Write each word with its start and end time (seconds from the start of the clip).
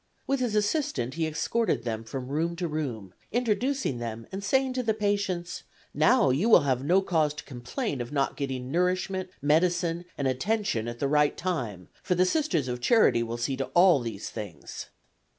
With 0.25 0.39
his 0.39 0.55
assistant 0.55 1.13
he 1.13 1.27
escorted 1.27 1.83
them 1.83 2.03
from 2.03 2.29
room 2.29 2.55
to 2.55 2.67
room, 2.67 3.13
introducing 3.31 3.99
them 3.99 4.25
and 4.31 4.43
saying 4.43 4.73
to 4.73 4.81
the 4.81 4.95
patients: 4.95 5.61
"Now 5.93 6.31
you 6.31 6.49
will 6.49 6.61
have 6.61 6.83
no 6.83 7.03
cause 7.03 7.35
to 7.35 7.43
complain 7.43 8.01
of 8.01 8.11
not 8.11 8.35
getting 8.35 8.71
nourishment, 8.71 9.29
medicine 9.43 10.05
and 10.17 10.27
attention 10.27 10.87
at 10.87 10.97
the 10.97 11.07
right 11.07 11.37
time, 11.37 11.87
for 12.01 12.15
the 12.15 12.25
Sisters 12.25 12.67
of 12.67 12.81
Charity 12.81 13.21
will 13.21 13.37
see 13.37 13.55
to 13.57 13.65
all 13.75 13.99
these 13.99 14.31
things." 14.31 14.87